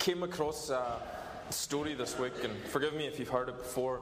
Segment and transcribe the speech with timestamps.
[0.00, 0.98] came across a
[1.50, 4.00] story this week, and forgive me if you've heard it before,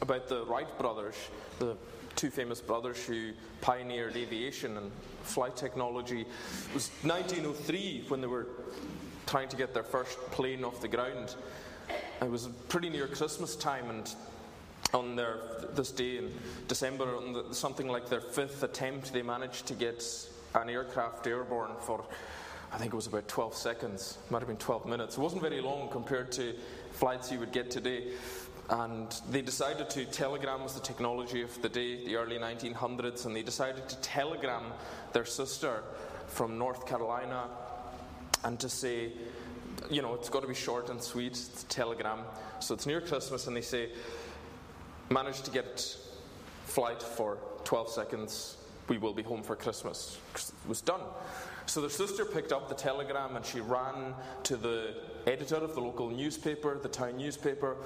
[0.00, 1.16] about the Wright brothers,
[1.58, 1.76] the
[2.14, 4.92] two famous brothers who pioneered aviation and
[5.22, 6.20] flight technology.
[6.20, 8.46] It was 1903 when they were
[9.26, 11.34] trying to get their first plane off the ground.
[12.22, 14.14] It was pretty near Christmas time, and
[14.94, 15.38] on their
[15.74, 16.32] this day in
[16.68, 20.04] December, on the, something like their fifth attempt, they managed to get
[20.54, 22.04] an aircraft airborne for
[22.72, 25.16] I think it was about 12 seconds, might have been 12 minutes.
[25.16, 26.54] It wasn't very long compared to
[26.92, 28.08] flights you would get today.
[28.70, 33.34] And they decided to telegram was the technology of the day, the early 1900s, and
[33.34, 34.64] they decided to telegram
[35.14, 35.82] their sister
[36.26, 37.48] from North Carolina
[38.44, 39.12] and to say,
[39.90, 42.20] you know, it's got to be short and sweet, it's telegram.
[42.60, 43.90] So it's near Christmas, and they say,
[45.10, 45.96] managed to get
[46.66, 50.18] flight for 12 seconds, we will be home for Christmas.
[50.34, 51.00] It was done.
[51.68, 54.14] So their sister picked up the telegram and she ran
[54.44, 54.94] to the
[55.26, 57.76] editor of the local newspaper, the town newspaper,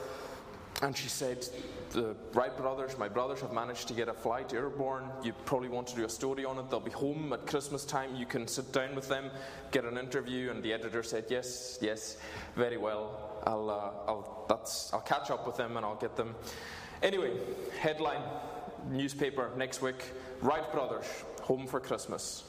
[0.83, 1.45] and she said,
[1.91, 5.11] The Wright brothers, my brothers, have managed to get a flight airborne.
[5.25, 6.71] You probably want to do a story on it.
[6.71, 8.15] They'll be home at Christmas time.
[8.15, 9.31] You can sit down with them,
[9.73, 10.53] get an interview.
[10.53, 12.19] And the editor said, Yes, yes,
[12.55, 13.41] very well.
[13.45, 16.37] I'll, uh, I'll, that's, I'll catch up with them and I'll get them.
[17.03, 17.33] Anyway,
[17.81, 18.23] headline
[18.89, 20.05] newspaper next week
[20.41, 21.06] Wright brothers,
[21.43, 22.45] home for Christmas.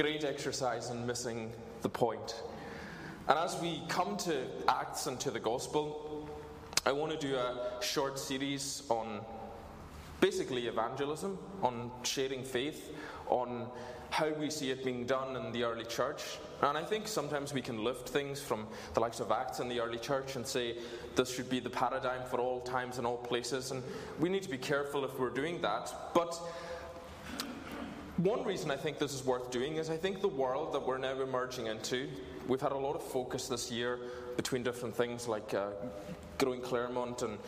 [0.00, 2.42] Great exercise in missing the point.
[3.28, 6.26] And as we come to Acts and to the Gospel,
[6.86, 9.20] I want to do a short series on
[10.18, 12.94] basically evangelism, on sharing faith,
[13.28, 13.66] on
[14.08, 16.22] how we see it being done in the early church.
[16.62, 19.80] And I think sometimes we can lift things from the likes of Acts and the
[19.80, 20.78] early church and say
[21.14, 23.70] this should be the paradigm for all times and all places.
[23.70, 23.82] And
[24.18, 25.92] we need to be careful if we're doing that.
[26.14, 26.40] But
[28.22, 30.98] one reason I think this is worth doing is I think the world that we're
[30.98, 32.08] now emerging into,
[32.48, 33.98] we've had a lot of focus this year
[34.36, 35.68] between different things like uh,
[36.38, 37.38] Growing Claremont and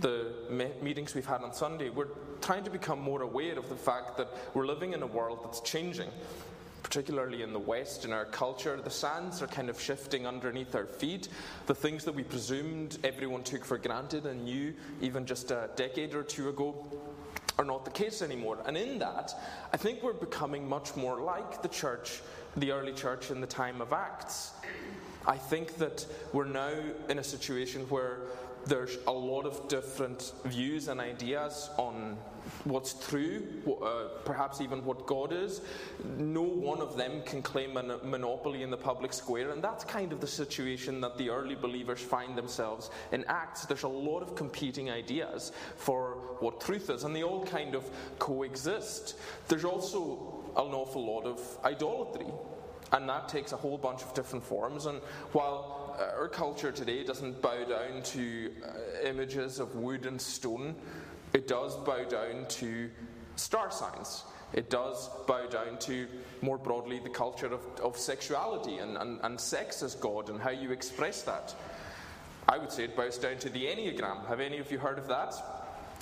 [0.00, 1.88] the me- meetings we've had on Sunday.
[1.90, 2.08] We're
[2.40, 5.60] trying to become more aware of the fact that we're living in a world that's
[5.60, 6.10] changing.
[6.82, 10.84] Particularly in the West, in our culture, the sands are kind of shifting underneath our
[10.84, 11.28] feet.
[11.66, 16.14] The things that we presumed everyone took for granted and knew even just a decade
[16.14, 16.74] or two ago
[17.58, 18.58] are not the case anymore.
[18.66, 19.34] And in that,
[19.72, 22.20] I think we're becoming much more like the church,
[22.56, 24.52] the early church in the time of Acts.
[25.26, 26.74] I think that we're now
[27.08, 28.20] in a situation where
[28.66, 32.16] there's a lot of different views and ideas on
[32.64, 33.42] what's true,
[33.82, 35.60] uh, perhaps even what God is.
[36.18, 40.12] No one of them can claim a monopoly in the public square, and that's kind
[40.12, 43.64] of the situation that the early believers find themselves in Acts.
[43.66, 47.88] There's a lot of competing ideas for what truth is, and they all kind of
[48.18, 49.16] coexist.
[49.48, 52.26] There's also an awful lot of idolatry.
[52.92, 54.86] And that takes a whole bunch of different forms.
[54.86, 55.00] And
[55.32, 60.74] while uh, our culture today doesn't bow down to uh, images of wood and stone,
[61.32, 62.90] it does bow down to
[63.36, 64.24] star signs.
[64.52, 66.06] It does bow down to,
[66.42, 70.50] more broadly, the culture of, of sexuality and, and, and sex as God and how
[70.50, 71.54] you express that.
[72.46, 74.26] I would say it bows down to the Enneagram.
[74.28, 75.34] Have any of you heard of that?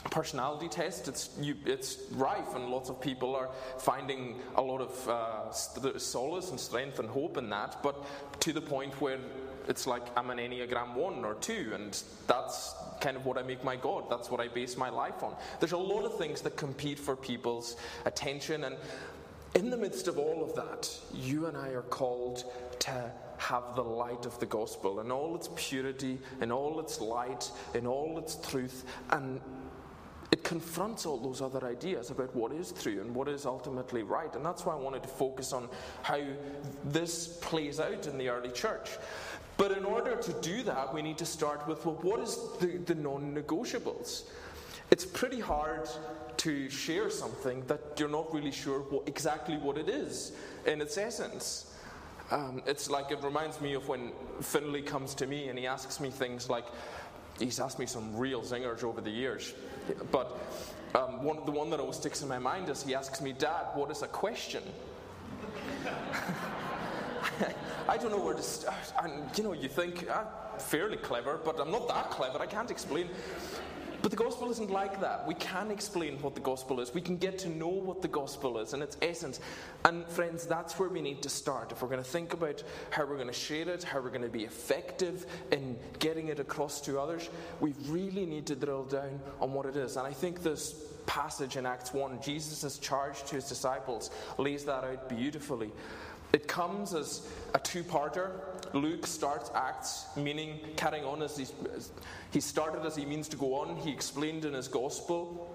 [0.05, 1.09] Personality test.
[1.09, 5.53] It's, you, it's rife, and lots of people are finding a lot of uh,
[5.99, 8.05] solace and strength and hope in that, but
[8.41, 9.19] to the point where
[9.69, 13.63] it's like I'm an Enneagram 1 or 2, and that's kind of what I make
[13.63, 14.11] my God.
[14.11, 15.37] That's what I base my life on.
[15.61, 18.77] There's a lot of things that compete for people's attention, and
[19.55, 22.45] in the midst of all of that, you and I are called
[22.81, 27.51] to have the light of the gospel in all its purity, in all its light,
[27.75, 29.41] in all its truth, and
[30.33, 34.33] it confronts all those other ideas about what is true and what is ultimately right.
[34.35, 35.69] And that's why I wanted to focus on
[36.03, 36.21] how
[36.85, 38.91] this plays out in the early church.
[39.57, 42.79] But in order to do that, we need to start with well, what is the,
[42.79, 44.23] the non negotiables?
[44.91, 45.89] It's pretty hard
[46.39, 50.33] to share something that you're not really sure what, exactly what it is
[50.65, 51.75] in its essence.
[52.31, 56.01] Um, it's like it reminds me of when Finley comes to me and he asks
[56.01, 56.65] me things like,
[57.41, 59.55] he's asked me some real zingers over the years,
[60.13, 60.39] but
[60.95, 63.67] um, one, the one that always sticks in my mind is he asks me, Dad,
[63.75, 64.63] what is a question?
[67.89, 68.93] I don't know where to start.
[69.03, 70.27] And you know, you think I'm
[70.59, 72.39] fairly clever, but I'm not that clever.
[72.39, 73.09] I can't explain.
[74.03, 75.27] But the gospel isn't like that.
[75.27, 76.95] We can explain what the gospel is.
[76.95, 79.41] We can get to know what the gospel is and its essence.
[79.85, 81.71] And friends, that's where we need to start.
[81.73, 84.23] If we're going to think about how we're going to share it, how we're going
[84.23, 87.29] to be effective in getting it across to others,
[87.61, 89.97] we really need to drill down on what it is.
[89.97, 90.75] And I think this
[91.07, 95.71] passage in Acts 1, Jesus' charge to his disciples, lays that out beautifully.
[96.33, 98.31] It comes as a two parter.
[98.73, 101.39] Luke starts Acts, meaning carrying on as,
[101.75, 101.91] as
[102.31, 103.77] he started as he means to go on.
[103.77, 105.55] He explained in his gospel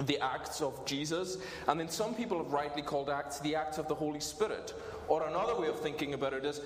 [0.00, 1.38] the acts of Jesus.
[1.66, 4.74] And then some people have rightly called Acts the acts of the Holy Spirit.
[5.06, 6.60] Or another way of thinking about it is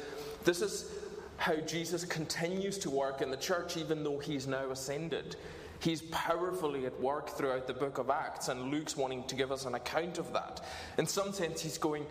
[0.45, 0.91] this is
[1.37, 5.37] how Jesus continues to work in the church even though he's now ascended.
[5.81, 9.65] He's powerfully at work throughout the book of Acts, and Luke's wanting to give us
[9.65, 10.65] an account of that.
[10.97, 12.07] In some sense, he's going,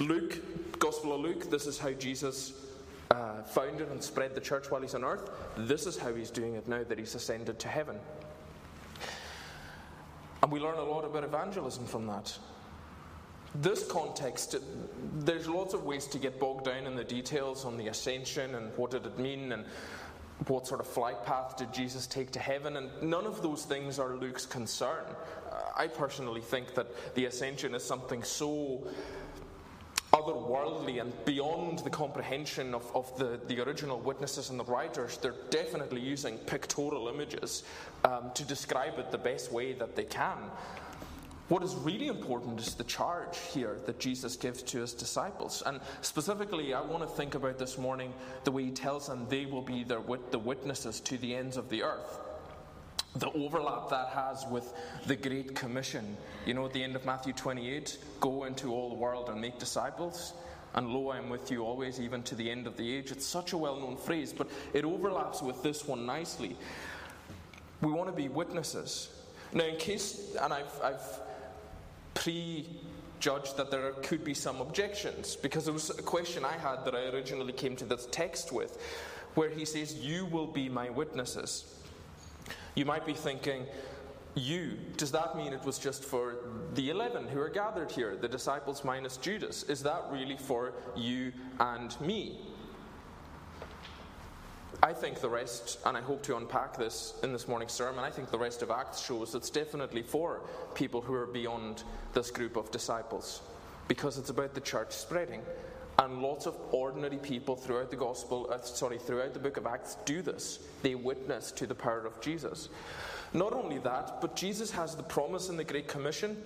[0.00, 2.52] Luke, Gospel of Luke, this is how Jesus
[3.10, 5.28] uh, founded and spread the church while he's on earth.
[5.56, 7.98] This is how he's doing it now that he's ascended to heaven.
[10.42, 12.36] And we learn a lot about evangelism from that.
[13.56, 14.54] This context,
[15.14, 18.70] there's lots of ways to get bogged down in the details on the ascension and
[18.76, 19.64] what did it mean and
[20.46, 23.98] what sort of flight path did Jesus take to heaven, and none of those things
[23.98, 25.04] are Luke's concern.
[25.76, 28.86] I personally think that the ascension is something so
[30.18, 35.18] otherworldly and beyond the comprehension of, of the, the original witnesses and the writers.
[35.18, 37.62] They're definitely using pictorial images
[38.04, 40.38] um, to describe it the best way that they can.
[41.48, 45.62] What is really important is the charge here that Jesus gives to his disciples.
[45.64, 48.12] And specifically, I want to think about this morning
[48.44, 51.70] the way he tells them they will be their, the witnesses to the ends of
[51.70, 52.20] the earth
[53.16, 54.72] the overlap that has with
[55.06, 56.16] the Great Commission.
[56.46, 59.58] You know, at the end of Matthew 28, go into all the world and make
[59.58, 60.34] disciples.
[60.74, 63.10] And lo, I am with you always, even to the end of the age.
[63.10, 66.56] It's such a well known phrase, but it overlaps with this one nicely.
[67.80, 69.08] We want to be witnesses.
[69.52, 71.20] Now, in case, and I've, I've
[72.14, 76.94] prejudged that there could be some objections, because it was a question I had that
[76.94, 78.78] I originally came to this text with,
[79.34, 81.77] where he says, You will be my witnesses.
[82.74, 83.66] You might be thinking,
[84.34, 86.36] you, does that mean it was just for
[86.74, 89.64] the 11 who are gathered here, the disciples minus Judas?
[89.64, 92.40] Is that really for you and me?
[94.80, 98.10] I think the rest, and I hope to unpack this in this morning's sermon, I
[98.10, 100.42] think the rest of Acts shows it's definitely for
[100.74, 103.42] people who are beyond this group of disciples
[103.88, 105.42] because it's about the church spreading.
[105.98, 109.96] And lots of ordinary people throughout the gospel, uh, sorry, throughout the book of Acts
[110.04, 110.60] do this.
[110.82, 112.68] They witness to the power of Jesus.
[113.32, 116.36] Not only that, but Jesus has the promise in the Great Commission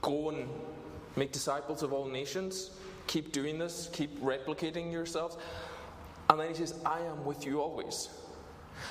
[0.00, 0.48] go and
[1.16, 2.70] make disciples of all nations.
[3.06, 5.36] Keep doing this, keep replicating yourselves.
[6.30, 8.08] And then he says, I am with you always.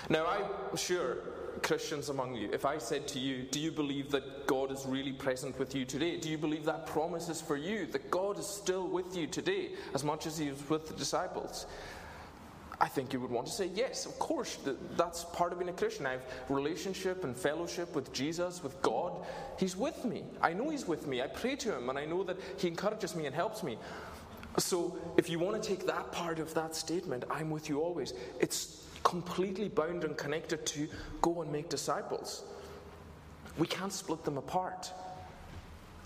[0.09, 1.17] Now, I'm sure
[1.63, 5.11] Christians among you, if I said to you, Do you believe that God is really
[5.11, 6.17] present with you today?
[6.17, 9.71] Do you believe that promise is for you, that God is still with you today
[9.93, 11.65] as much as He was with the disciples?
[12.79, 14.57] I think you would want to say, Yes, of course,
[14.97, 16.07] that's part of being a Christian.
[16.07, 19.23] I have relationship and fellowship with Jesus, with God.
[19.59, 20.23] He's with me.
[20.41, 21.21] I know He's with me.
[21.21, 23.77] I pray to Him, and I know that He encourages me and helps me.
[24.57, 28.13] So, if you want to take that part of that statement, I'm with you always,
[28.39, 30.87] it's completely bound and connected to
[31.21, 32.43] go and make disciples.
[33.57, 34.91] We can't split them apart.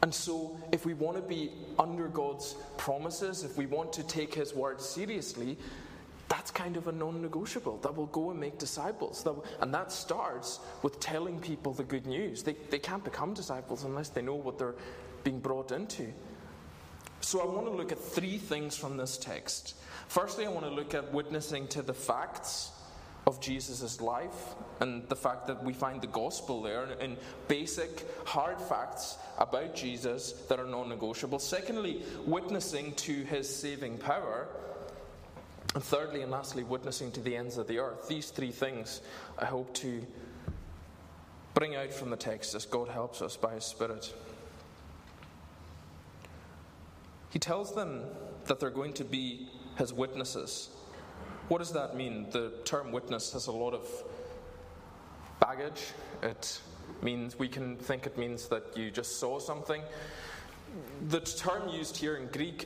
[0.02, 4.34] And so, if we want to be under God's promises, if we want to take
[4.34, 5.58] His word seriously,
[6.28, 7.78] that's kind of a non negotiable.
[7.78, 9.24] That will go and make disciples.
[9.24, 12.44] That will, and that starts with telling people the good news.
[12.44, 14.76] They, they can't become disciples unless they know what they're
[15.24, 16.12] being brought into.
[17.22, 19.76] So, I want to look at three things from this text.
[20.08, 22.72] Firstly, I want to look at witnessing to the facts
[23.28, 27.18] of Jesus' life and the fact that we find the gospel there in
[27.48, 31.40] basic, hard facts about Jesus that are non negotiable.
[31.40, 34.48] Secondly, witnessing to his saving power.
[35.74, 38.08] And thirdly and lastly, witnessing to the ends of the earth.
[38.08, 39.02] These three things
[39.38, 40.06] I hope to
[41.54, 44.14] bring out from the text as God helps us by his Spirit.
[47.30, 48.04] He tells them
[48.46, 50.70] that they're going to be his witnesses.
[51.48, 52.28] What does that mean?
[52.32, 53.88] The term witness has a lot of
[55.40, 55.92] baggage.
[56.24, 56.60] It
[57.04, 59.84] means we can think it means that you just saw something.
[61.10, 62.66] The term used here in Greek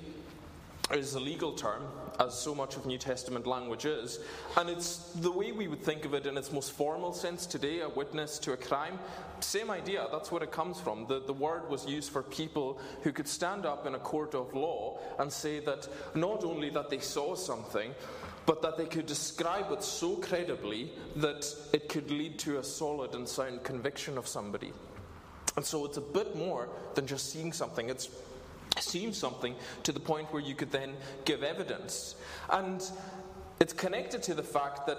[0.93, 1.83] is a legal term,
[2.19, 4.19] as so much of New Testament language is,
[4.57, 7.81] and it's the way we would think of it in its most formal sense today
[7.81, 8.97] a witness to a crime.
[9.39, 11.05] Same idea, that's what it comes from.
[11.07, 14.53] The, the word was used for people who could stand up in a court of
[14.55, 17.93] law and say that not only that they saw something,
[18.49, 23.13] but that they could describe it so credibly that it could lead to a solid
[23.13, 24.73] and sound conviction of somebody.
[25.55, 27.91] And so it's a bit more than just seeing something.
[27.91, 28.09] It's
[28.79, 29.53] seeing something
[29.83, 32.15] to the point where you could then give evidence.
[32.49, 32.83] And
[33.59, 34.97] it's connected to the fact that,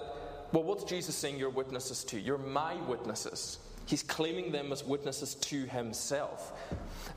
[0.52, 2.20] well, what's Jesus saying you're witnesses to?
[2.20, 3.58] You're my witnesses.
[3.86, 6.52] He's claiming them as witnesses to himself.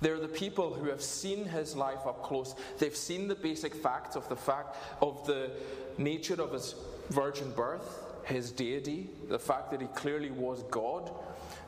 [0.01, 2.55] They're the people who have seen his life up close.
[2.79, 5.51] They've seen the basic facts of the fact of the
[5.97, 6.75] nature of his
[7.09, 11.11] virgin birth, his deity, the fact that he clearly was God,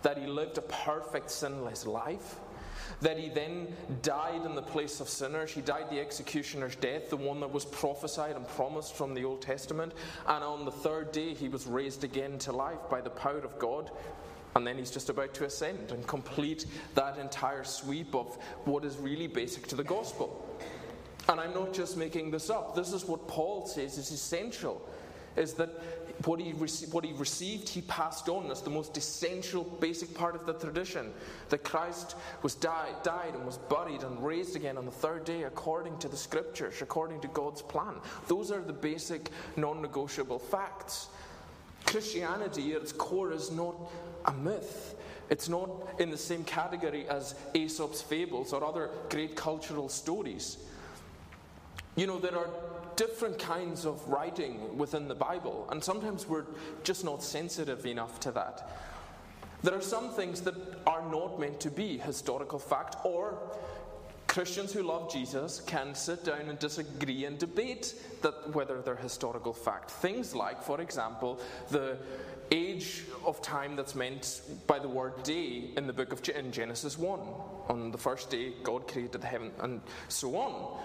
[0.02, 2.40] that he lived a perfect sinless life,
[3.02, 3.68] that he then
[4.02, 5.52] died in the place of sinners.
[5.52, 9.42] He died the executioner's death, the one that was prophesied and promised from the Old
[9.42, 9.94] Testament.
[10.28, 13.60] And on the third day, he was raised again to life by the power of
[13.60, 13.92] God.
[14.56, 18.98] And then he's just about to ascend and complete that entire sweep of what is
[18.98, 20.46] really basic to the gospel.
[21.28, 22.76] And I'm not just making this up.
[22.76, 24.88] This is what Paul says is essential
[25.36, 25.70] is that
[26.24, 28.48] what he, rec- what he received, he passed on.
[28.48, 31.12] That's the most essential, basic part of the tradition.
[31.50, 35.44] That Christ was died, died and was buried and raised again on the third day
[35.44, 37.96] according to the scriptures, according to God's plan.
[38.28, 41.08] Those are the basic, non negotiable facts.
[41.86, 43.76] Christianity at its core is not
[44.26, 44.96] a myth.
[45.30, 50.58] It's not in the same category as Aesop's fables or other great cultural stories.
[51.96, 52.50] You know, there are
[52.96, 56.46] different kinds of writing within the Bible, and sometimes we're
[56.84, 58.70] just not sensitive enough to that.
[59.64, 60.56] There are some things that
[60.86, 63.40] are not meant to be historical fact, or
[64.28, 69.54] Christians who love Jesus can sit down and disagree and debate that whether they're historical
[69.54, 69.90] fact.
[69.90, 71.40] Things like, for example,
[71.70, 71.98] the
[72.52, 76.98] age of time that's meant by the word day in the book of in Genesis
[76.98, 77.20] 1.
[77.70, 80.78] On the first day, God created the heaven, and so on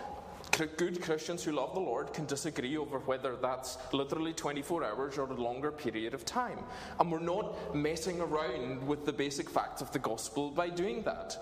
[0.76, 5.30] good Christians who love the Lord can disagree over whether that's literally 24 hours or
[5.30, 6.58] a longer period of time.
[6.98, 11.36] And we're not messing around with the basic facts of the gospel by doing that.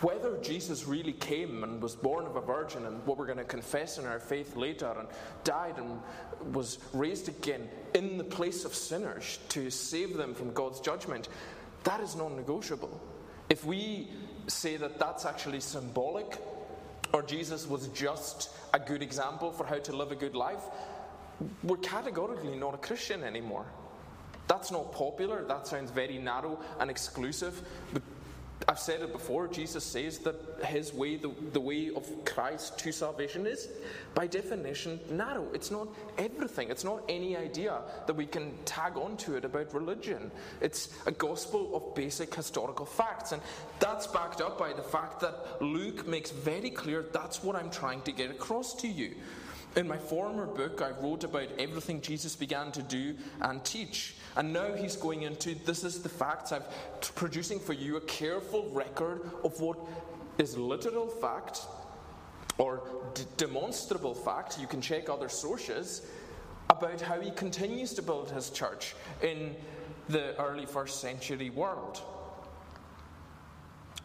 [0.00, 3.44] Whether Jesus really came and was born of a virgin and what we're going to
[3.44, 5.08] confess in our faith later and
[5.44, 6.00] died and
[6.54, 11.28] was raised again in the place of sinners to save them from God's judgment,
[11.84, 13.00] that is non negotiable.
[13.48, 14.08] If we
[14.48, 16.36] say that that's actually symbolic,
[17.12, 20.62] or Jesus was just a good example for how to live a good life,
[21.62, 23.66] we're categorically not a Christian anymore.
[24.48, 25.44] That's not popular.
[25.44, 27.62] That sounds very narrow and exclusive.
[27.92, 28.02] But
[28.68, 32.90] I've said it before, Jesus says that his way, the, the way of Christ to
[32.90, 33.68] salvation, is
[34.14, 35.46] by definition narrow.
[35.54, 35.86] It's not
[36.18, 40.32] everything, it's not any idea that we can tag onto it about religion.
[40.60, 43.30] It's a gospel of basic historical facts.
[43.30, 43.40] And
[43.78, 48.02] that's backed up by the fact that Luke makes very clear that's what I'm trying
[48.02, 49.14] to get across to you.
[49.76, 54.14] In my former book, I wrote about everything Jesus began to do and teach.
[54.34, 56.50] And now he's going into this is the facts.
[56.50, 56.62] I'm
[57.14, 59.78] producing for you a careful record of what
[60.38, 61.60] is literal fact
[62.56, 64.58] or d- demonstrable fact.
[64.58, 66.06] You can check other sources
[66.70, 69.54] about how he continues to build his church in
[70.08, 72.00] the early first century world.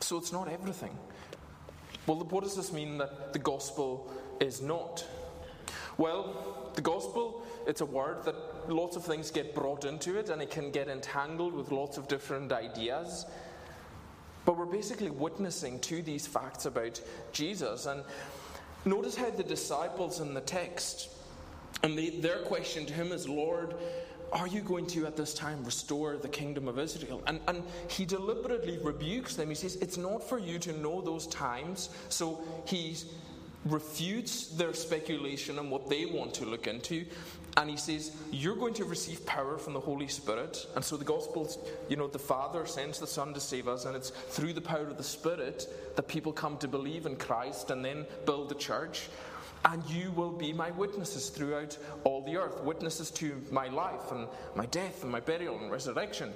[0.01, 0.97] So it's not everything.
[2.07, 4.11] Well, what does this mean that the gospel
[4.41, 5.05] is not?
[6.01, 8.33] Well, the gospel, it's a word that
[8.67, 12.07] lots of things get brought into it and it can get entangled with lots of
[12.07, 13.27] different ideas.
[14.43, 16.99] But we're basically witnessing to these facts about
[17.33, 17.85] Jesus.
[17.85, 18.03] And
[18.83, 21.11] notice how the disciples in the text,
[21.83, 23.75] and they, their question to him is, Lord,
[24.33, 27.21] are you going to at this time restore the kingdom of Israel?
[27.27, 29.49] And, and he deliberately rebukes them.
[29.49, 31.91] He says, It's not for you to know those times.
[32.09, 33.05] So he's
[33.65, 37.05] refutes their speculation and what they want to look into.
[37.57, 40.65] And he says, You're going to receive power from the Holy Spirit.
[40.75, 41.57] And so the Gospels,
[41.89, 44.87] you know, the Father sends the Son to save us, and it's through the power
[44.87, 49.09] of the Spirit that people come to believe in Christ and then build the church.
[49.65, 54.27] And you will be my witnesses throughout all the earth, witnesses to my life and
[54.55, 56.33] my death and my burial and resurrection.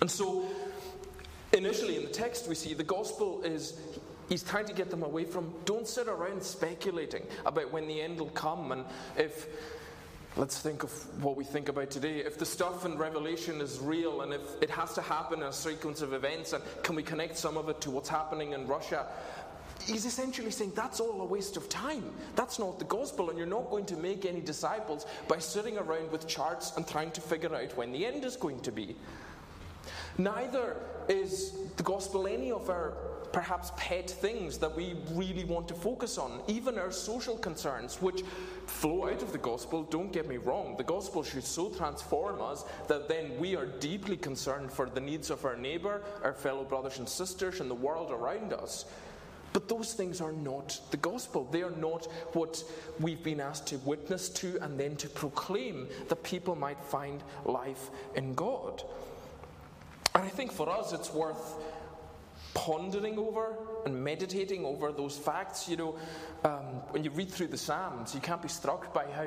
[0.00, 0.46] And so,
[1.52, 3.80] initially in the text, we see the gospel is
[4.28, 8.20] He's trying to get them away from don't sit around speculating about when the end
[8.20, 8.84] will come and
[9.16, 9.46] if
[10.36, 10.92] let's think of
[11.22, 12.18] what we think about today.
[12.18, 15.52] If the stuff in Revelation is real and if it has to happen in a
[15.52, 19.06] sequence of events and can we connect some of it to what's happening in Russia?
[19.84, 22.04] He's essentially saying that's all a waste of time.
[22.36, 26.10] That's not the gospel, and you're not going to make any disciples by sitting around
[26.10, 28.96] with charts and trying to figure out when the end is going to be.
[30.18, 30.76] Neither
[31.08, 32.92] is the gospel any of our
[33.32, 38.22] perhaps pet things that we really want to focus on, even our social concerns, which
[38.66, 39.82] flow out of the gospel.
[39.84, 44.16] Don't get me wrong, the gospel should so transform us that then we are deeply
[44.16, 48.10] concerned for the needs of our neighbour, our fellow brothers and sisters, and the world
[48.10, 48.84] around us.
[49.52, 51.48] But those things are not the gospel.
[51.50, 52.62] They are not what
[53.00, 57.90] we've been asked to witness to and then to proclaim that people might find life
[58.14, 58.82] in God.
[60.14, 61.54] And I think for us it's worth
[62.54, 65.68] pondering over and meditating over those facts.
[65.68, 65.96] You know,
[66.44, 69.26] um, when you read through the Psalms, you can't be struck by how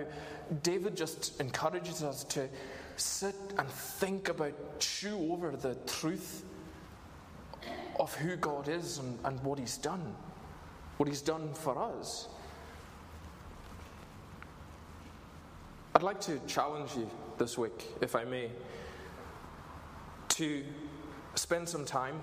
[0.64, 2.50] David just encourages us to
[2.96, 6.44] sit and think about, chew over the truth
[8.00, 10.16] of who God is and, and what He's done,
[10.98, 12.28] what He's done for us.
[15.94, 18.50] I'd like to challenge you this week, if I may,
[20.30, 20.64] to
[21.36, 22.22] spend some time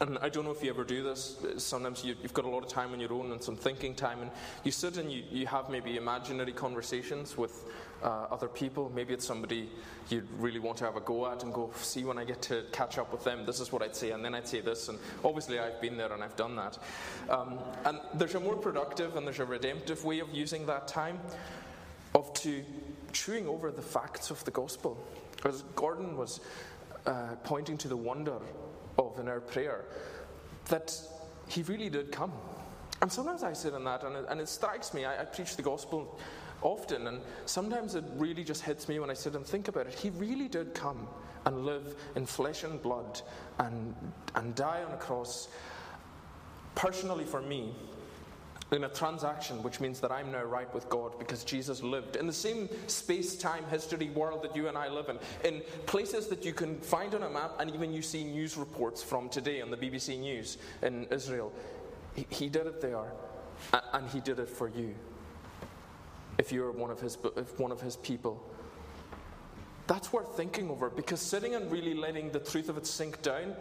[0.00, 1.36] and I don't know if you ever do this.
[1.56, 4.20] Sometimes you, have got a lot of time on your own and some thinking time,
[4.20, 4.30] and
[4.62, 7.64] you sit and you, you have maybe imaginary conversations with
[8.02, 8.92] uh, other people.
[8.94, 9.70] Maybe it's somebody
[10.10, 12.64] you really want to have a go at and go, see when I get to
[12.72, 14.88] catch up with them, this is what I'd say, and then I'd say this.
[14.88, 16.78] And obviously, I've been there and I've done that.
[17.30, 21.18] Um, and there's a more productive and there's a redemptive way of using that time
[22.14, 22.62] of to
[23.12, 25.02] chewing over the facts of the gospel.
[25.44, 26.40] As Gordon was
[27.06, 28.38] uh, pointing to the wonder
[28.98, 29.84] of in our prayer
[30.66, 30.98] that
[31.48, 32.32] he really did come.
[33.02, 35.04] And sometimes I sit in that and it, and it strikes me.
[35.04, 36.18] I, I preach the gospel
[36.62, 39.94] often, and sometimes it really just hits me when I sit and think about it.
[39.94, 41.06] He really did come
[41.44, 43.20] and live in flesh and blood
[43.58, 43.94] and,
[44.34, 45.48] and die on a cross
[46.74, 47.74] personally for me
[48.72, 52.26] in a transaction, which means that I'm now right with God because Jesus lived in
[52.26, 56.44] the same space time history world that you and I live in, in places that
[56.44, 59.70] you can find on a map, and even you see news reports from today on
[59.70, 61.52] the BBC News in Israel.
[62.14, 63.12] He, he did it there,
[63.92, 64.94] and he did it for you.
[66.38, 68.50] If you're one of his, if one of his people.
[69.86, 73.54] That's worth thinking over because sitting and really letting the truth of it sink down,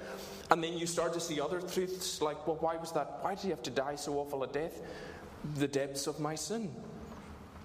[0.50, 3.20] and then you start to see other truths like, well, why was that?
[3.22, 4.82] Why did he have to die so awful a death?
[5.56, 6.74] The depths of my sin.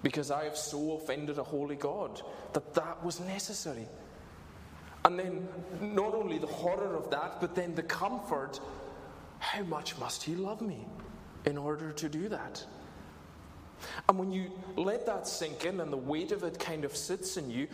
[0.03, 2.21] Because I have so offended a holy God
[2.53, 3.87] that that was necessary.
[5.05, 5.47] And then
[5.79, 8.59] not only the horror of that, but then the comfort
[9.41, 10.85] how much must he love me
[11.45, 12.63] in order to do that?
[14.07, 17.37] And when you let that sink in and the weight of it kind of sits
[17.37, 17.67] in you,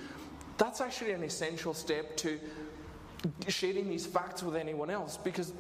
[0.58, 2.40] that's actually an essential step to
[3.48, 5.54] sharing these facts with anyone else because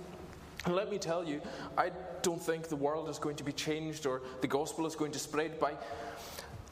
[0.68, 1.42] let me tell you,
[1.78, 5.12] I don't think the world is going to be changed or the gospel is going
[5.12, 5.74] to spread by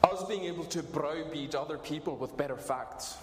[0.02, 3.16] us being able to browbeat other people with better facts.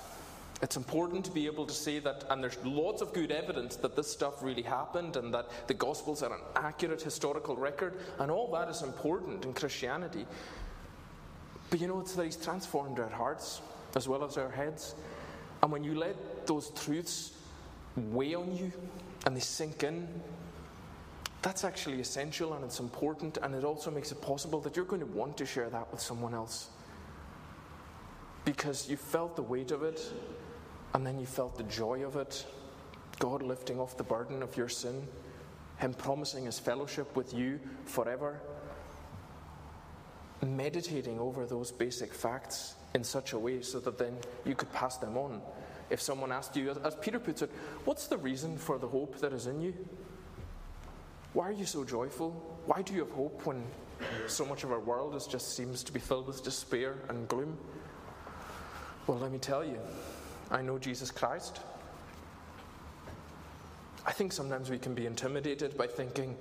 [0.62, 3.96] It's important to be able to say that, and there's lots of good evidence that
[3.96, 8.50] this stuff really happened and that the Gospels are an accurate historical record, and all
[8.54, 10.26] that is important in Christianity.
[11.70, 13.62] But you know, it's that He's transformed our hearts
[13.96, 14.96] as well as our heads.
[15.62, 17.34] And when you let those truths
[17.96, 18.72] weigh on you
[19.26, 20.08] and they sink in,
[21.42, 25.02] that's actually essential and it's important, and it also makes it possible that you're going
[25.02, 26.70] to want to share that with someone else.
[28.46, 30.02] Because you felt the weight of it,
[30.94, 32.46] and then you felt the joy of it
[33.20, 35.08] God lifting off the burden of your sin,
[35.78, 38.40] Him promising His fellowship with you forever.
[40.42, 44.98] Meditating over those basic facts in such a way so that then you could pass
[44.98, 45.42] them on.
[45.90, 47.52] If someone asked you, as Peter puts it,
[47.86, 49.74] what's the reason for the hope that is in you?
[51.34, 52.32] Why are you so joyful?
[52.66, 53.64] Why do you have hope when
[54.28, 57.58] so much of our world is just seems to be filled with despair and gloom?
[59.08, 59.80] Well, let me tell you,
[60.52, 61.60] I know Jesus Christ.
[64.06, 66.36] I think sometimes we can be intimidated by thinking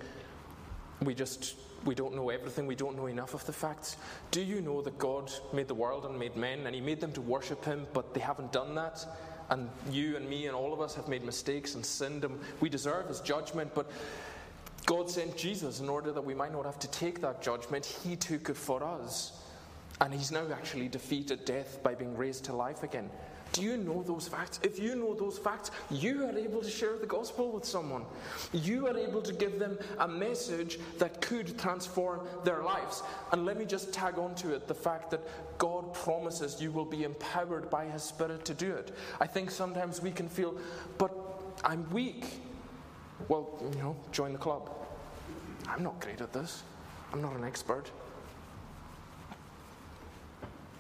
[1.00, 3.96] we just we don't know everything, we don't know enough of the facts.
[4.30, 7.12] Do you know that God made the world and made men, and He made them
[7.12, 9.04] to worship Him, but they haven't done that?
[9.50, 12.68] And you and me and all of us have made mistakes and sinned, and we
[12.68, 13.90] deserve His judgment, but
[14.86, 17.84] God sent Jesus in order that we might not have to take that judgment.
[17.84, 19.38] He took it for us.
[20.00, 23.08] And He's now actually defeated death by being raised to life again.
[23.52, 24.58] Do you know those facts?
[24.62, 28.04] If you know those facts, you are able to share the gospel with someone.
[28.52, 33.02] You are able to give them a message that could transform their lives.
[33.30, 35.20] And let me just tag on to it the fact that
[35.58, 38.96] God promises you will be empowered by His Spirit to do it.
[39.20, 40.56] I think sometimes we can feel,
[40.96, 41.12] but
[41.62, 42.24] I'm weak.
[43.28, 44.70] Well, you know, join the club.
[45.68, 46.62] I'm not great at this,
[47.12, 47.90] I'm not an expert.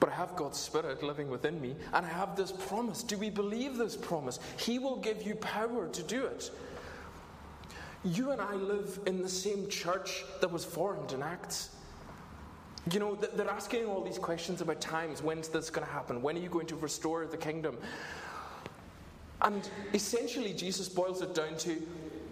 [0.02, 3.04] But I have God's Spirit living within me, and I have this promise.
[3.04, 4.40] Do we believe this promise?
[4.56, 6.50] He will give you power to do it.
[8.04, 11.76] You and I live in the same church that was formed in Acts.
[12.90, 15.22] You know, they're asking all these questions about times.
[15.22, 16.20] When's this going to happen?
[16.20, 17.78] When are you going to restore the kingdom?
[19.40, 21.80] And essentially, Jesus boils it down to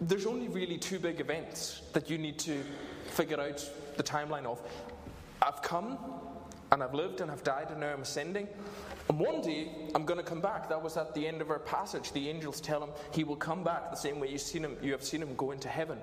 [0.01, 2.65] there's only really two big events that you need to
[3.13, 3.65] figure out
[3.97, 4.61] the timeline of.
[5.41, 5.97] I've come
[6.73, 8.49] and I've lived and I've died and now I'm ascending.
[9.09, 10.69] And one day I'm going to come back.
[10.69, 12.13] That was at the end of our passage.
[12.13, 14.93] The angels tell him he will come back the same way you've seen him, you
[14.93, 15.99] have seen him go into heaven.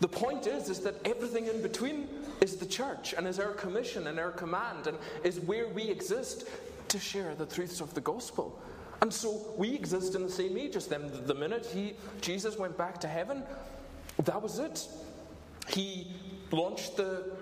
[0.00, 2.06] The point is, is that everything in between
[2.40, 6.46] is the church and is our commission and our command and is where we exist
[6.88, 8.60] to share the truths of the gospel.
[9.00, 11.10] And so we exist in the same age as them.
[11.26, 13.42] The minute he, Jesus went back to heaven,
[14.24, 14.86] that was it.
[15.68, 16.12] He
[16.50, 17.32] launched the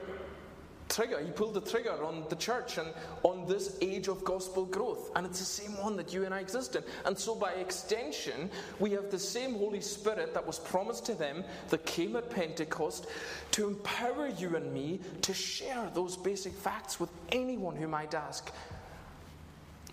[0.94, 2.88] trigger, he pulled the trigger on the church and
[3.22, 5.10] on this age of gospel growth.
[5.16, 6.84] And it's the same one that you and I exist in.
[7.04, 11.44] And so, by extension, we have the same Holy Spirit that was promised to them
[11.70, 13.06] that came at Pentecost
[13.52, 18.52] to empower you and me to share those basic facts with anyone who might ask.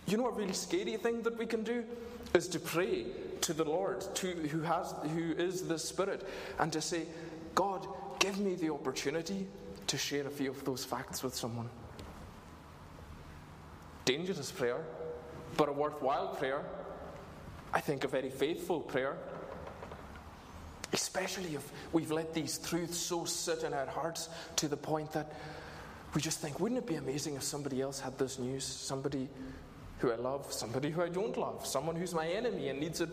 [0.08, 1.84] You know, a really scary thing that we can do
[2.34, 3.06] is to pray
[3.42, 6.28] to the Lord, to, who, has, who is the Spirit,
[6.60, 7.06] and to say,
[7.56, 7.88] God,
[8.20, 9.48] give me the opportunity
[9.88, 11.70] to share a few of those facts with someone.
[14.06, 14.82] Dangerous prayer,
[15.58, 16.63] but a worthwhile prayer.
[17.74, 19.17] I think a very faithful prayer.
[20.94, 25.34] Especially if we've let these truths so sit in our hearts to the point that
[26.13, 28.65] we just think, wouldn't it be amazing if somebody else had this news?
[28.65, 29.30] Somebody
[30.00, 33.10] who I love, somebody who I don't love, someone who's my enemy and needs it,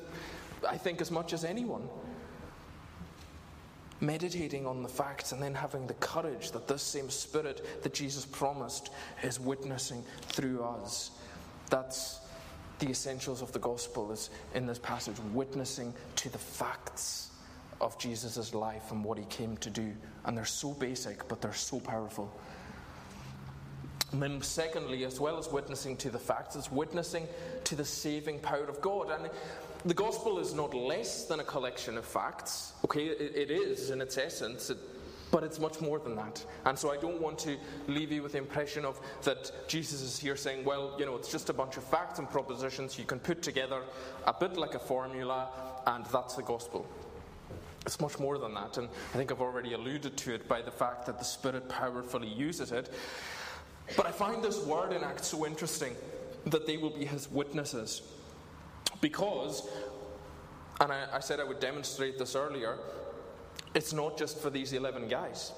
[0.68, 1.88] I think, as much as anyone
[4.00, 8.24] meditating on the facts and then having the courage that this same spirit that Jesus
[8.24, 8.90] promised
[9.22, 11.10] is witnessing through us.
[11.70, 12.20] That's
[12.78, 17.30] the essentials of the gospel is in this passage witnessing to the facts
[17.80, 19.92] of Jesus' life and what he came to do.
[20.24, 22.32] And they're so basic, but they're so powerful.
[24.12, 27.28] And then, secondly, as well as witnessing to the facts, it's witnessing
[27.64, 29.10] to the saving power of God.
[29.10, 29.30] And
[29.84, 32.72] the gospel is not less than a collection of facts.
[32.84, 34.72] Okay, it, is in its essence,
[35.30, 36.42] but it's much more than that.
[36.64, 40.18] And so I don't want to leave you with the impression of that Jesus is
[40.18, 43.18] here saying, well, you know, it's just a bunch of facts and propositions you can
[43.18, 43.82] put together
[44.26, 45.48] a bit like a formula,
[45.86, 46.86] and that's the gospel.
[47.84, 48.78] It's much more than that.
[48.78, 52.28] And I think I've already alluded to it by the fact that the Spirit powerfully
[52.28, 52.92] uses it.
[53.96, 55.94] But I find this word in Acts so interesting
[56.46, 58.02] that they will be his witnesses.
[59.00, 59.68] Because,
[60.80, 62.78] and I, I said I would demonstrate this earlier,
[63.74, 65.52] it's not just for these 11 guys.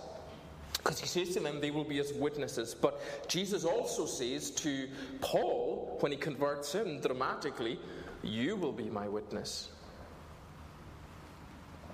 [0.79, 2.75] Because he says to them, they will be his witnesses.
[2.75, 4.88] But Jesus also says to
[5.21, 7.79] Paul, when he converts him dramatically,
[8.23, 9.69] you will be my witness.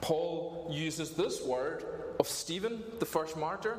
[0.00, 1.84] Paul uses this word
[2.20, 3.78] of Stephen, the first martyr,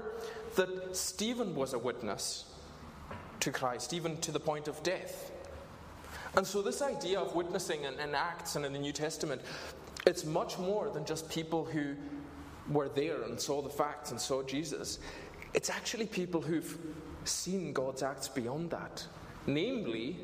[0.56, 2.46] that Stephen was a witness
[3.40, 5.32] to Christ, even to the point of death.
[6.36, 9.42] And so, this idea of witnessing in, in Acts and in the New Testament,
[10.06, 11.96] it's much more than just people who
[12.70, 15.00] were there and saw the facts and saw Jesus.
[15.54, 16.78] It's actually people who've
[17.24, 19.06] seen God's acts beyond that.
[19.48, 20.18] Namely,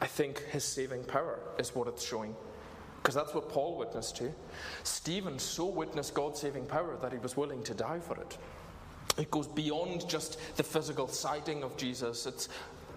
[0.00, 2.34] I think his saving power is what it's showing.
[3.02, 4.32] Because that's what Paul witnessed to.
[4.82, 8.38] Stephen so witnessed God's saving power that he was willing to die for it.
[9.16, 12.48] It goes beyond just the physical sighting of Jesus, it's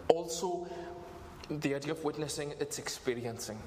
[0.07, 0.67] also
[1.49, 3.59] the idea of witnessing, it's experiencing.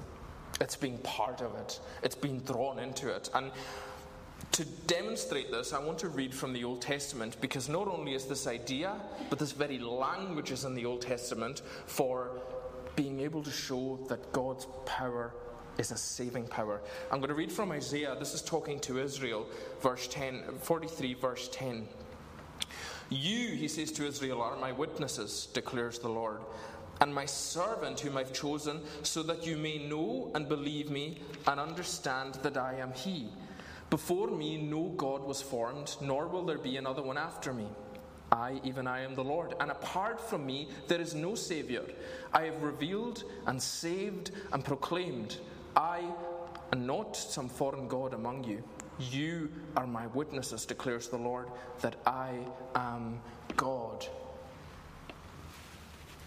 [0.59, 1.79] It's being part of it.
[2.03, 3.29] It's being drawn into it.
[3.33, 3.51] And
[4.51, 8.25] to demonstrate this, I want to read from the Old Testament because not only is
[8.25, 8.95] this idea,
[9.29, 12.41] but this very language is in the Old Testament for
[12.95, 15.33] being able to show that God's power
[15.77, 16.81] is a saving power.
[17.11, 18.15] I'm going to read from Isaiah.
[18.19, 19.47] This is talking to Israel,
[19.81, 21.87] verse 10, 43, verse 10.
[23.11, 26.39] You, he says to Israel, are my witnesses, declares the Lord
[27.01, 31.59] and my servant whom I've chosen, so that you may know and believe me and
[31.59, 33.29] understand that I am He.
[33.89, 37.67] Before me no God was formed, nor will there be another one after me.
[38.31, 41.83] I, even I, am the Lord, and apart from me there is no Saviour.
[42.33, 45.37] I have revealed and saved and proclaimed.
[45.75, 46.03] I
[46.71, 48.63] am not some foreign God among you.
[49.09, 51.47] You are my witnesses, declares the Lord,
[51.81, 52.39] that I
[52.75, 53.19] am
[53.55, 54.05] God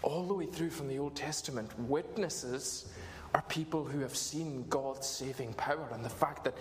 [0.05, 2.85] all the way through from the Old Testament, witnesses
[3.33, 6.55] are people who have seen God's saving power and the fact that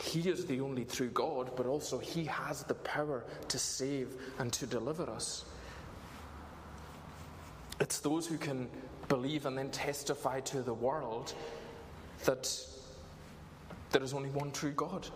[0.00, 4.52] He is the only true God, but also He has the power to save and
[4.54, 5.44] to deliver us.
[7.80, 8.68] It's those who can
[9.08, 11.34] believe and then testify to the world
[12.24, 12.48] that
[13.90, 15.08] there is only one true God.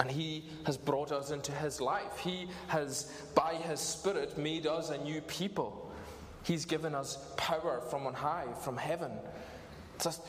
[0.00, 2.18] And He has brought us into His life.
[2.18, 5.92] He has, by His Spirit, made us a new people.
[6.42, 9.12] He's given us power from on high, from heaven.
[10.02, 10.22] Just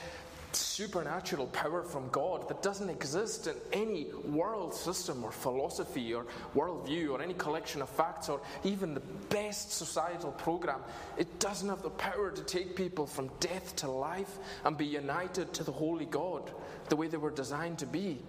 [0.54, 7.12] supernatural power from God that doesn't exist in any world system or philosophy or worldview
[7.12, 10.82] or any collection of facts or even the best societal program.
[11.18, 15.54] It doesn't have the power to take people from death to life and be united
[15.54, 16.52] to the Holy God
[16.90, 18.22] the way they were designed to be.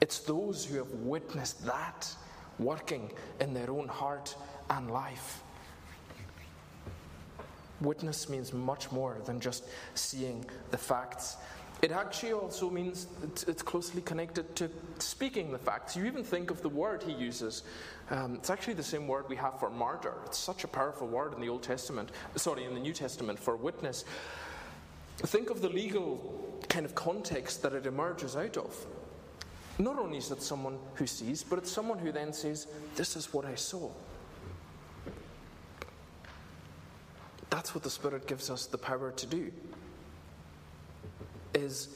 [0.00, 2.14] It's those who have witnessed that
[2.58, 4.34] working in their own heart
[4.70, 5.42] and life.
[7.80, 11.36] Witness means much more than just seeing the facts.
[11.82, 13.06] It actually also means
[13.46, 15.94] it's closely connected to speaking the facts.
[15.94, 17.64] You even think of the word he uses.
[18.10, 20.14] Um, it's actually the same word we have for martyr.
[20.24, 23.56] It's such a powerful word in the Old Testament, sorry, in the New Testament for
[23.56, 24.06] witness.
[25.18, 28.74] Think of the legal kind of context that it emerges out of.
[29.78, 33.32] Not only is it someone who sees, but it's someone who then says, This is
[33.32, 33.90] what I saw.
[37.50, 39.52] That's what the Spirit gives us the power to do.
[41.54, 41.88] Is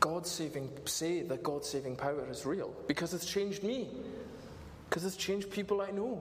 [0.00, 3.88] God saving say that God's saving power is real because it's changed me.
[4.88, 6.20] Because it's changed people I know.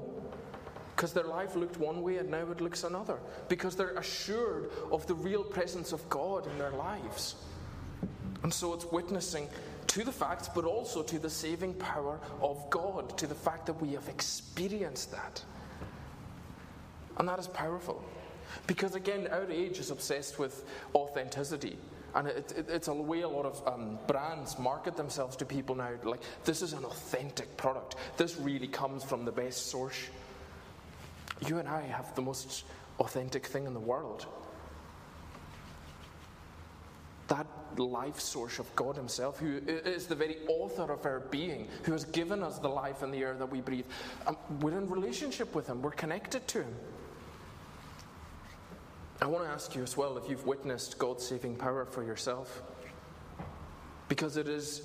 [0.95, 3.17] Because their life looked one way and now it looks another.
[3.47, 7.35] Because they're assured of the real presence of God in their lives.
[8.43, 9.47] And so it's witnessing
[9.89, 13.81] to the facts, but also to the saving power of God, to the fact that
[13.81, 15.43] we have experienced that.
[17.17, 18.03] And that is powerful.
[18.67, 21.77] Because again, our age is obsessed with authenticity.
[22.13, 25.75] And it, it, it's a way a lot of um, brands market themselves to people
[25.75, 25.91] now.
[26.03, 27.95] Like, this is an authentic product.
[28.17, 30.07] This really comes from the best source.
[31.47, 32.63] You and I have the most
[32.99, 34.25] authentic thing in the world
[37.27, 37.45] that
[37.77, 42.05] life source of God Himself, who is the very author of our being, who has
[42.05, 43.85] given us the life and the air that we breathe.
[44.27, 46.75] Um, we're in relationship with Him, we're connected to Him.
[49.21, 52.61] I want to ask you as well if you've witnessed God's saving power for yourself.
[54.07, 54.81] Because it is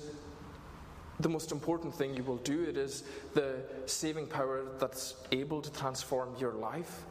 [1.21, 5.71] the most important thing you will do, it is the saving power that's able to
[5.71, 7.05] transform your life.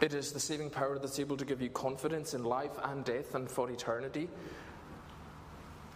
[0.00, 3.34] It is the saving power that's able to give you confidence in life and death
[3.34, 4.28] and for eternity.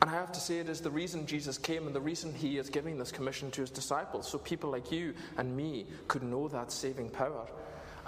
[0.00, 2.58] And I have to say, it is the reason Jesus came and the reason he
[2.58, 6.48] is giving this commission to his disciples, so people like you and me could know
[6.48, 7.46] that saving power.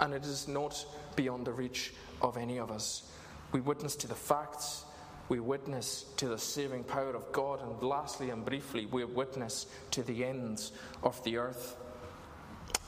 [0.01, 3.09] And it is not beyond the reach of any of us.
[3.53, 4.83] We witness to the facts,
[5.29, 10.03] we witness to the saving power of God, and lastly and briefly, we witness to
[10.03, 11.77] the ends of the earth.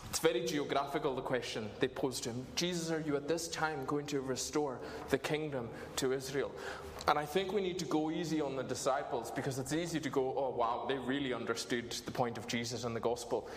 [0.09, 3.85] It's very geographical, the question they posed to him Jesus, are you at this time
[3.85, 6.51] going to restore the kingdom to Israel?
[7.07, 10.09] And I think we need to go easy on the disciples because it's easy to
[10.09, 13.47] go, oh, wow, they really understood the point of Jesus and the gospel.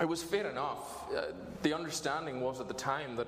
[0.00, 1.10] It was fair enough.
[1.10, 3.26] Uh, the understanding was at the time that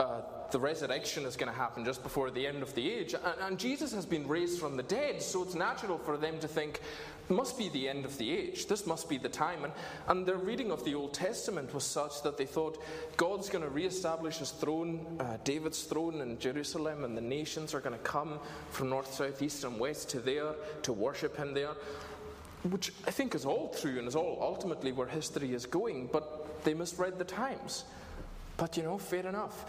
[0.00, 3.14] uh, the resurrection is going to happen just before the end of the age.
[3.14, 6.48] And, and, Jesus has been raised from the dead, so it's natural for them to
[6.48, 6.80] think,
[7.28, 8.66] must be the end of the age.
[8.66, 9.64] This must be the time.
[9.64, 9.72] And,
[10.08, 12.82] and their reading of the Old Testament was such that they thought
[13.16, 17.80] God's going to reestablish his throne, uh, David's throne in Jerusalem, and the nations are
[17.80, 18.38] going to come
[18.70, 21.72] from north, south, east, and west to there to worship him there.
[22.68, 26.64] Which I think is all true and is all ultimately where history is going, but
[26.64, 27.84] they misread the times.
[28.56, 29.64] But you know, fair enough.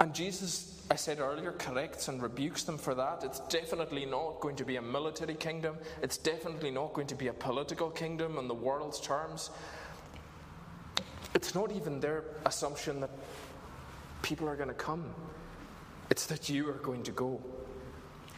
[0.00, 3.22] And Jesus, I said earlier, corrects and rebukes them for that.
[3.24, 7.28] It's definitely not going to be a military kingdom, it's definitely not going to be
[7.28, 9.50] a political kingdom in the world's terms.
[11.34, 13.10] It's not even their assumption that
[14.22, 15.14] people are going to come,
[16.10, 17.40] it's that you are going to go.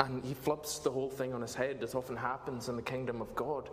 [0.00, 3.20] And he flips the whole thing on his head, as often happens in the kingdom
[3.20, 3.70] of God.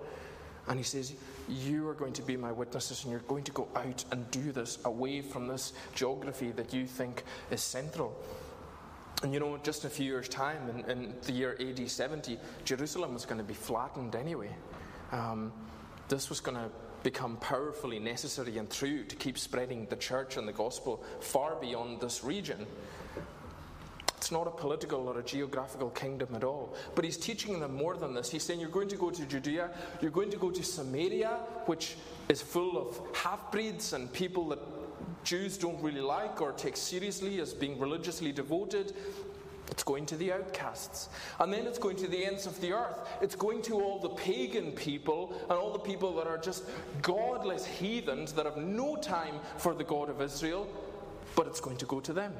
[0.67, 1.13] And he says,
[1.50, 4.52] You are going to be my witnesses, and you're going to go out and do
[4.52, 8.15] this away from this geography that you think is central.
[9.24, 12.39] And you know, just in a few years' time, in, in the year AD 70,
[12.65, 14.50] Jerusalem was going to be flattened anyway.
[15.12, 15.52] Um,
[16.08, 16.69] this was going to
[17.04, 22.00] become powerfully necessary and true to keep spreading the church and the gospel far beyond
[22.00, 22.65] this region.
[24.22, 26.76] It's not a political or a geographical kingdom at all.
[26.94, 28.30] But he's teaching them more than this.
[28.30, 31.96] He's saying, You're going to go to Judea, you're going to go to Samaria, which
[32.30, 34.60] is full of half breeds and people that
[35.24, 38.94] Jews don't really like or take seriously as being religiously devoted.
[39.72, 41.10] It's going to the outcasts.
[41.40, 43.00] And then it's going to the ends of the earth.
[43.24, 46.66] It's going to all the pagan people and all the people that are just
[47.02, 50.68] godless heathens that have no time for the God of Israel,
[51.36, 52.34] but it's going to go to them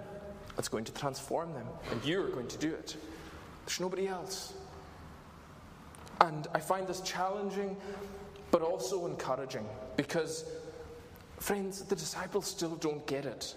[0.62, 1.66] that's going to transform them.
[1.90, 2.96] And you're going to do it.
[3.66, 4.54] There's nobody else.
[6.20, 7.76] And I find this challenging,
[8.52, 9.66] but also encouraging
[9.98, 10.46] because,
[11.40, 13.56] friends, the disciples still don't get it.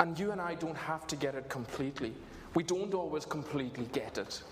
[0.00, 2.12] And you and I don't have to get it completely.
[2.52, 4.42] We don't always completely get it.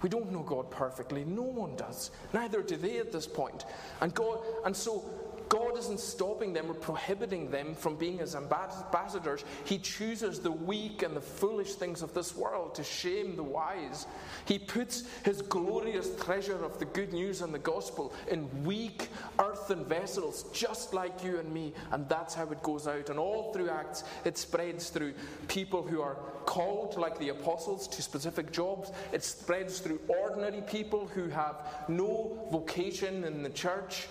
[0.00, 1.24] We don't know God perfectly.
[1.26, 2.10] No one does.
[2.32, 3.66] Neither do they at this point.
[4.00, 5.04] And God, and so
[5.50, 9.44] God isn't stopping them or prohibiting them from being his ambassadors.
[9.64, 14.06] He chooses the weak and the foolish things of this world to shame the wise.
[14.44, 19.08] He puts his glorious treasure of the good news and the gospel in weak
[19.40, 21.72] earthen vessels, just like you and me.
[21.90, 23.10] And that's how it goes out.
[23.10, 25.14] And all through Acts, it spreads through
[25.48, 26.14] people who are
[26.46, 28.92] called, like the apostles, to specific jobs.
[29.10, 31.56] It spreads through ordinary people who have
[31.88, 34.06] no vocation in the church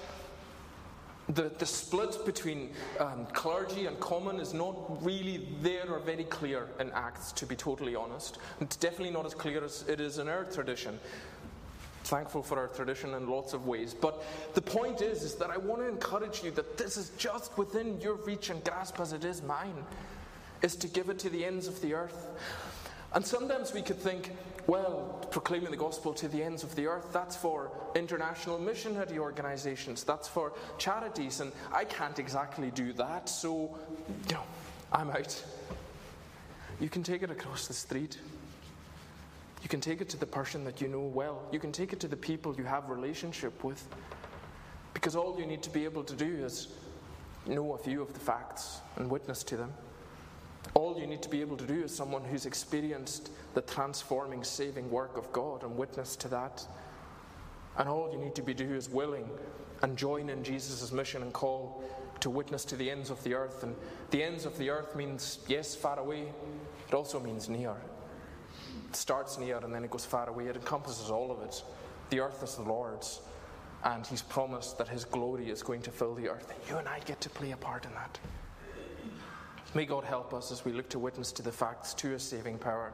[1.29, 6.67] the, the split between um, clergy and common is not really there or very clear
[6.79, 8.39] in Acts, to be totally honest.
[8.59, 10.99] It's definitely not as clear as it is in our tradition.
[12.03, 13.93] Thankful for our tradition in lots of ways.
[13.93, 14.23] But
[14.55, 18.01] the point is, is that I want to encourage you that this is just within
[18.01, 19.85] your reach and grasp as it is mine,
[20.63, 22.27] is to give it to the ends of the earth.
[23.13, 24.31] And sometimes we could think,
[24.69, 30.03] well, proclaiming the gospel to the ends of the earth, that's for international missionary organizations,
[30.03, 33.79] that's for charities, and I can't exactly do that, so,
[34.27, 34.43] you know,
[34.93, 35.43] I'm out.
[36.79, 38.19] You can take it across the street.
[39.63, 41.41] You can take it to the person that you know well.
[41.51, 43.83] You can take it to the people you have relationship with.
[44.93, 46.67] Because all you need to be able to do is
[47.47, 49.73] know a few of the facts and witness to them.
[50.73, 54.89] All you need to be able to do is someone who's experienced the transforming, saving
[54.89, 56.65] work of God and witness to that.
[57.77, 59.29] And all you need to be do is willing
[59.81, 61.83] and join in Jesus' mission and call
[62.19, 63.63] to witness to the ends of the earth.
[63.63, 63.75] And
[64.11, 66.31] the ends of the earth means, yes, far away,
[66.87, 67.75] it also means near.
[68.89, 70.47] It starts near and then it goes far away.
[70.47, 71.63] It encompasses all of it.
[72.09, 73.21] The earth is the Lord's,
[73.83, 76.51] and He's promised that His glory is going to fill the earth.
[76.67, 78.19] You and I get to play a part in that.
[79.75, 82.57] May God help us as we look to witness to the facts, to His saving
[82.57, 82.91] power,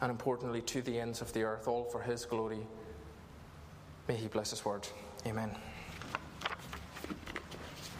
[0.00, 2.66] and importantly, to the ends of the earth, all for His glory.
[4.08, 4.88] May He bless His word.
[5.26, 5.56] Amen.